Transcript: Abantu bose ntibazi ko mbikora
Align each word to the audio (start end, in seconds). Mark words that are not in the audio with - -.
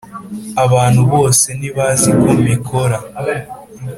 Abantu 0.65 1.01
bose 1.13 1.47
ntibazi 1.59 2.09
ko 2.21 2.27
mbikora 2.39 2.97